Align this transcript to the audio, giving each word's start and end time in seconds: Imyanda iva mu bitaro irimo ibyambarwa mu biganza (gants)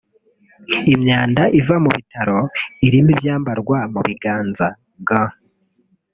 Imyanda 0.93 1.43
iva 1.59 1.75
mu 1.83 1.89
bitaro 1.97 2.37
irimo 2.85 3.09
ibyambarwa 3.15 3.77
mu 3.93 4.01
biganza 4.07 4.67
(gants) 5.07 5.35